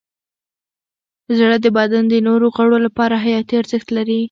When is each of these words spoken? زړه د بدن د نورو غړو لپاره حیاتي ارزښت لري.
زړه 1.37 1.57
د 1.61 1.67
بدن 1.77 2.03
د 2.09 2.15
نورو 2.27 2.47
غړو 2.55 2.77
لپاره 2.85 3.15
حیاتي 3.23 3.53
ارزښت 3.61 3.87
لري. 3.97 4.19